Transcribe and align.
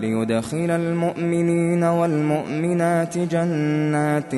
ليدخل 0.00 0.70
المؤمنين 0.70 1.84
والمؤمنات 1.84 3.18
جنات 3.18 4.30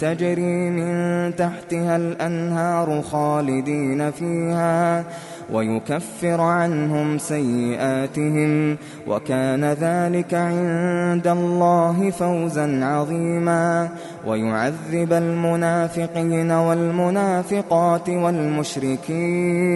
تجري 0.00 0.70
من 0.70 1.36
تحتها 1.36 1.96
الأنهار 1.96 3.02
خالدين 3.02 4.10
فيها 4.10 5.04
ويكفر 5.52 6.40
عنهم 6.40 7.18
سيئاتهم 7.18 8.76
وكان 9.06 9.64
ذلك 9.64 10.34
عند 10.34 11.26
الله 11.26 12.10
فوزا 12.10 12.84
عظيما 12.84 13.88
ويعذب 14.26 15.12
المنافقين 15.12 16.50
والمنافقات 16.50 18.08
والمشركين 18.08 19.66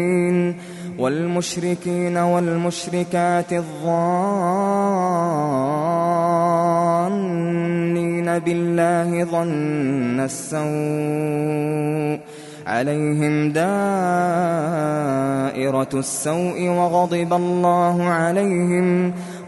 والمشركين 1.00 2.16
والمشركات 2.16 3.52
الظانين 3.52 3.90
بالله 8.38 9.24
ظن 9.24 10.20
السوء 10.20 12.20
عليهم 12.66 13.52
دائرة 13.52 13.68
السوء 15.94 16.68
وغضب 16.68 17.32
الله 17.32 18.04
عليهم 18.04 19.12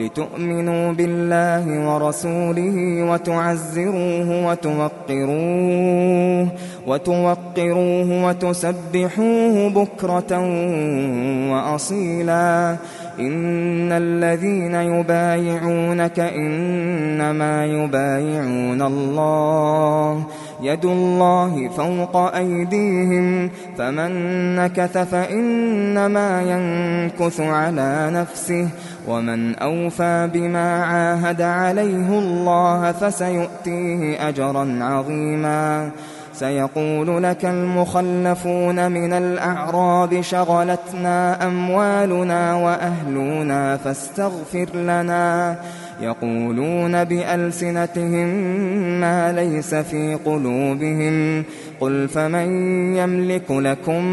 لتؤمنوا 0.00 0.92
بالله 0.92 1.94
ورسوله 1.94 2.76
وتعزروه 3.10 4.46
وتوقروه 4.46 6.48
وتوقروه 6.86 8.26
وتسبحوه 8.26 9.70
بكرة 9.70 10.32
وأصيلا. 11.52 12.76
إن 13.18 13.92
الذين 13.92 14.74
يبايعونك 14.74 16.20
إنما 16.20 17.66
يبايعون 17.66 18.82
الله. 18.82 20.26
يد 20.60 20.84
الله 20.84 21.68
فوق 21.76 22.16
أيديهم 22.16 23.50
فمن 23.78 24.10
نكث 24.56 24.98
فإنما 24.98 26.42
ينكث 26.42 27.40
على 27.40 28.10
نفسه 28.12 28.68
ومن 29.08 29.54
أوفى 29.54 30.30
بما 30.32 30.84
عاهد 30.84 31.42
عليه 31.42 32.18
الله 32.18 32.92
فسيؤتيه 32.92 34.28
أجرا 34.28 34.78
عظيما. 34.82 35.90
سيقول 36.32 37.22
لك 37.22 37.44
المخلفون 37.44 38.92
من 38.92 39.12
الأعراب 39.12 40.20
شغلتنا 40.20 41.46
أموالنا 41.46 42.54
وأهلنا 42.54 43.76
فاستغفر 43.76 44.68
لنا. 44.74 45.56
يقولون 46.00 47.04
بألسنتهم 47.04 48.28
ما 49.00 49.32
ليس 49.32 49.74
في 49.74 50.18
قلوبهم. 50.24 51.44
قل 51.80 52.08
فمن 52.08 52.48
يملك 52.96 53.50
لكم 53.50 54.04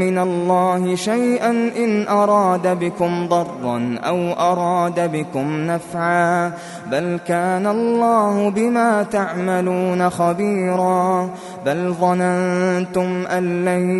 من 0.00 0.18
الله 0.18 0.94
شيئا 0.94 1.50
إن 1.50 2.08
أراد 2.08 2.78
بكم 2.78 3.26
ضرا 3.28 3.98
أو 4.04 4.32
أراد 4.32 5.12
بكم 5.12 5.66
نفعا. 5.66 6.52
بل 6.90 7.18
كان 7.28 7.66
الله 7.66 8.50
بما 8.50 9.02
تعملون 9.02 10.10
خبيرا. 10.10 11.30
بل 11.66 11.94
ظننتم 12.00 13.26
أن 13.26 13.64
لن 13.64 13.90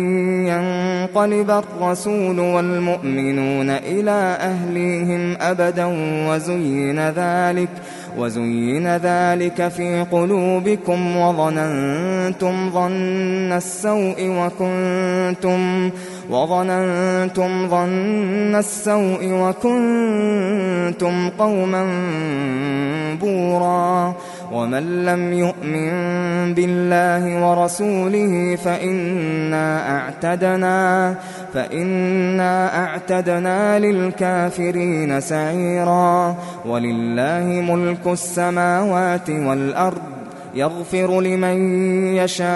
ينقلب 0.47 1.51
الرسول 1.51 2.39
والمؤمنون 2.39 3.69
إلى 3.69 4.37
أهليهم 4.41 5.37
أبدا 5.41 5.85
وزين 6.29 6.99
ذلك 6.99 7.30
وزين 8.17 8.87
ذلك 8.87 9.67
في 9.67 10.05
قلوبكم 10.11 11.17
وظننتم 11.17 12.69
ظن 12.69 13.51
السوء 13.51 14.15
وكنتم 14.19 15.89
وظننتم 16.29 17.67
ظن 17.67 18.55
السوء 18.55 19.23
وكنتم 19.23 21.29
قوما 21.29 21.85
بورا 23.21 24.15
ومن 24.51 25.05
لم 25.05 25.33
يؤمن 25.33 25.91
بالله 26.47 27.49
ورسوله 27.49 28.57
فإنا 28.65 29.97
أعتدنا 29.97 31.15
فإنا 31.53 32.83
أعتدنا 32.83 33.79
للكافرين 33.79 35.21
سعيرا. 35.21 36.35
ولله 36.65 37.43
ملك 37.43 38.07
السماوات 38.07 39.29
والأرض 39.29 40.01
يغفر 40.55 41.21
لمن 41.21 41.85
يشاء 42.15 42.49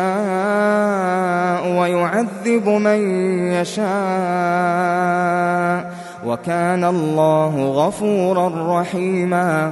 ويعذب 1.80 2.70
من 2.70 3.00
يشاء. 3.52 3.86
وكان 6.26 6.84
الله 6.84 7.66
غفورا 7.66 8.82
رحيما. 8.82 9.72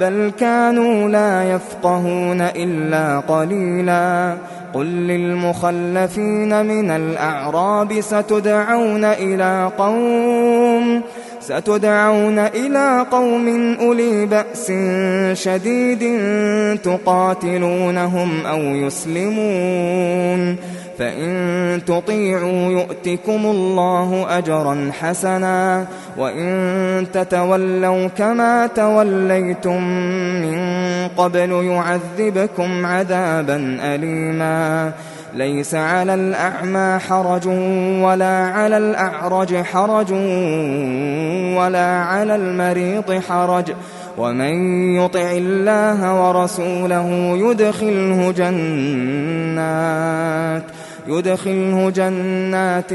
بل 0.00 0.32
كانوا 0.40 1.08
لا 1.08 1.44
يفقهون 1.44 2.40
إلا 2.40 3.18
قليلا 3.20 4.36
قل 4.74 4.86
للمخلفين 4.86 6.66
من 6.66 6.90
الأعراب 6.90 8.00
ستدعون 8.00 9.04
إلى 9.04 9.70
قوم 9.78 10.63
ستدعون 11.44 12.38
إلى 12.38 13.06
قوم 13.10 13.76
أولي 13.80 14.26
بأس 14.26 14.72
شديد 15.42 16.18
تقاتلونهم 16.78 18.46
أو 18.46 18.60
يسلمون. 18.60 20.56
فإن 20.98 21.80
تطيعوا 21.86 22.70
يؤتكم 22.70 23.46
الله 23.46 24.38
أجرا 24.38 24.90
حسنا. 25.00 25.86
وإن 26.18 27.06
تتولوا 27.12 28.06
كما 28.06 28.66
توليتم 28.66 29.82
من 30.42 30.58
قبل 31.16 31.50
يعذبكم 31.50 32.86
عذابا 32.86 33.78
أليما. 33.82 34.92
ليس 35.34 35.74
على 35.74 36.14
الأعمى 36.14 36.98
حرج 36.98 37.46
ولا 38.02 38.46
على 38.46 38.76
الأعرج 38.78 39.56
حرج 39.56 40.12
ولا 41.58 41.86
على 41.86 42.34
المريض 42.34 43.22
حرج. 43.28 43.72
ومن 44.18 44.54
يطع 44.96 45.30
الله 45.32 46.28
ورسوله 46.28 47.08
يدخله 47.36 48.32
جنات 48.36 49.42
يدخله 51.06 51.90
جنات 51.90 52.90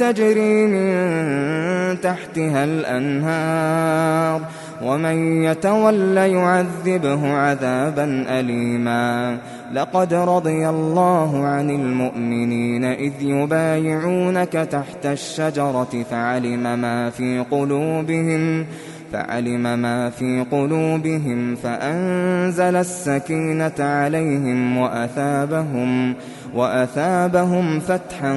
تجري 0.00 0.66
من 0.66 2.00
تحتها 2.00 2.64
الأنهار. 2.64 4.40
ومن 4.82 5.44
يتول 5.44 6.16
يعذبه 6.16 7.32
عذابا 7.32 8.24
أليما. 8.28 9.38
لقد 9.72 10.14
رضي 10.14 10.68
الله 10.68 11.46
عن 11.46 11.70
المؤمنين 11.70 12.84
إذ 12.84 13.12
يبايعونك 13.20 14.52
تحت 14.52 15.06
الشجرة 15.06 16.04
فعلم 16.10 16.78
ما 16.78 17.10
في 17.10 17.44
قلوبهم 17.50 18.66
فعلم 19.12 19.78
ما 19.78 20.10
في 20.10 20.44
قلوبهم 20.50 21.54
فأنزل 21.54 22.76
السكينة 22.76 23.72
عليهم 23.78 24.78
وأثابهم 24.78 26.14
وأثابهم 26.54 27.80
فتحا 27.80 28.32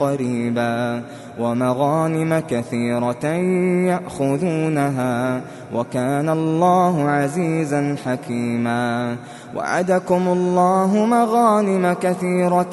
قريبا. 0.00 1.02
ومغانم 1.38 2.42
كثيرة 2.50 3.26
يأخذونها 3.88 5.40
وكان 5.74 6.28
الله 6.28 7.08
عزيزا 7.08 7.96
حكيما. 8.06 9.16
وعدكم 9.56 10.28
الله 10.28 11.06
مغانم 11.06 11.92
كثيرة 11.92 12.72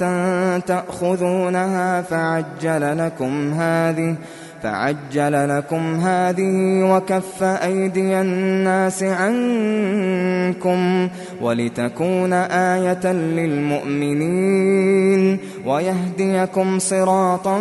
تأخذونها 0.59 2.01
فعجل 2.01 2.97
لكم 2.97 3.53
هذه 3.53 4.15
فعجل 4.63 5.57
لكم 5.57 5.95
هذه 5.95 6.83
وكف 6.83 7.43
أيدي 7.43 8.21
الناس 8.21 9.03
عنكم 9.03 11.09
ولتكون 11.41 12.33
آية 12.33 13.13
للمؤمنين. 13.13 15.39
ويهديكم 15.65 16.79
صراطا 16.79 17.59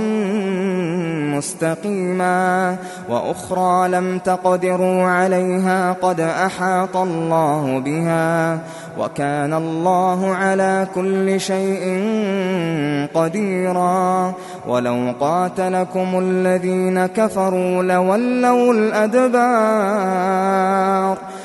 مستقيما 1.37 2.77
وأخرى 3.09 3.89
لم 3.89 4.19
تقدروا 4.19 5.03
عليها 5.03 5.93
قد 5.93 6.21
أحاط 6.21 6.97
الله 6.97 7.79
بها 7.79 8.59
وكان 8.99 9.55
الله 9.55 10.35
على 10.35 10.87
كل 10.95 11.41
شيء 11.41 11.85
قديرا 13.15 14.33
ولو 14.69 15.13
قاتلكم 15.21 16.19
الذين 16.19 17.07
كفروا 17.07 17.83
لولوا 17.83 18.73
الأدبار 18.73 20.15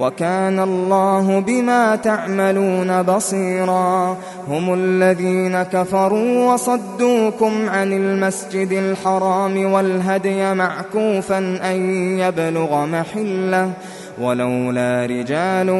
وكان 0.00 0.60
الله 0.60 1.38
بما 1.40 1.96
تعملون 1.96 3.02
بصيرا. 3.02 4.16
هم 4.48 4.74
الذين 4.74 5.62
كفروا 5.62 6.52
وصدوكم 6.52 7.68
عن 7.68 7.92
المسجد 7.92 8.72
الحرام 8.72 9.72
والهدي 9.72 10.54
معكوفا 10.54 11.38
أن 11.38 11.90
يبلغ 12.18 12.86
محلة. 12.86 13.70
ولولا 14.20 15.06
رجال 15.06 15.72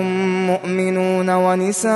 مؤمنون 0.47 1.31
ونساء 1.31 1.95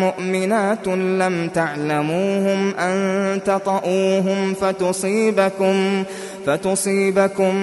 مؤمنات 0.00 0.88
لم 0.88 1.48
تعلموهم 1.48 2.74
أن 2.74 3.40
تطؤوهم 3.44 4.54
فتصيبكم 4.54 6.04
فتصيبكم 6.46 7.54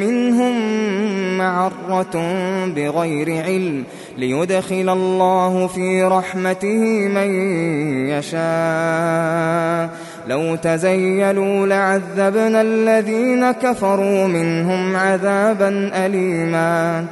منهم 0.00 0.54
معرة 1.38 2.34
بغير 2.66 3.42
علم 3.44 3.84
ليدخل 4.18 4.88
الله 4.88 5.66
في 5.66 6.02
رحمته 6.02 7.08
من 7.08 7.30
يشاء. 8.08 9.90
لو 10.28 10.56
تزيلوا 10.56 11.66
لعذبنا 11.66 12.60
الذين 12.60 13.50
كفروا 13.50 14.26
منهم 14.26 14.96
عذابا 14.96 15.90
أليما. 16.06 17.04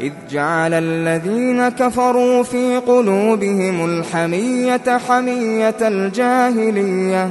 إذ 0.00 0.12
جعل 0.30 0.74
الذين 0.74 1.68
كفروا 1.68 2.42
في 2.42 2.76
قلوبهم 2.76 3.84
الحمية 3.84 4.98
حمية 5.08 5.76
الجاهلية. 5.80 7.30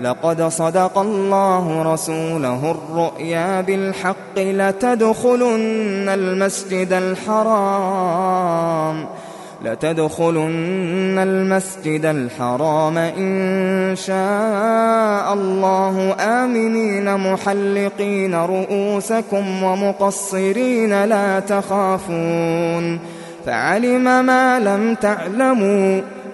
لقد 0.00 0.42
صدق 0.42 0.98
الله 0.98 1.92
رسوله 1.92 2.70
الرؤيا 2.70 3.60
بالحق 3.60 4.36
لتدخلن 4.36 6.08
المسجد 6.08 6.92
الحرام 6.92 9.06
لتدخلن 9.64 11.18
المسجد 11.18 12.04
الحرام 12.04 12.98
إن 12.98 13.96
شاء 13.96 15.34
الله. 15.34 16.16
آمنين 16.20 17.16
محلقين 17.16 18.34
رؤوسكم 18.34 19.62
ومقصرين 19.62 21.04
لا 21.04 21.40
تخافون. 21.40 22.98
فعلم 23.46 24.26
ما 24.26 24.60
لم 24.60 24.94
تعلموا 24.94 26.00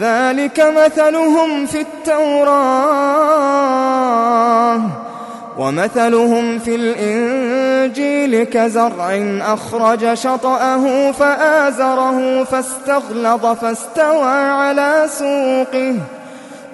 ذلك 0.00 0.60
مثلهم 0.60 1.66
في 1.66 1.80
التوراة 1.80 3.24
ومثلهم 5.58 6.58
في 6.58 6.74
الإنجيل 6.74 8.44
كزرع 8.44 9.38
أخرج 9.40 10.14
شطأه 10.14 11.12
فآزره 11.12 12.44
فاستغلظ 12.44 13.46
فاستوى 13.46 14.32
على 14.32 15.04
سوقه 15.08 15.96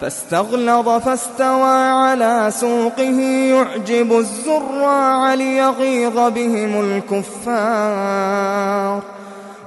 فاستغلظ 0.00 0.88
فاستوى 0.88 1.76
على 1.76 2.46
سوقه 2.50 3.20
يعجب 3.50 4.18
الزراع 4.18 5.34
ليغيظ 5.34 6.18
بهم 6.18 7.02
الكفار 7.10 9.02